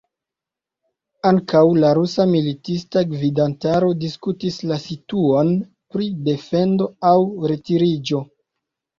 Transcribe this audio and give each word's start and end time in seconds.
Ankaŭ 1.31 1.59
la 1.81 1.89
rusa 1.97 2.23
militista 2.29 3.03
gvidantaro 3.11 3.89
diskutis 4.03 4.57
la 4.71 4.77
situon 4.85 5.51
pri 5.97 6.07
defendo 6.29 6.87
aŭ 7.11 7.13
retiriĝo. 7.53 8.23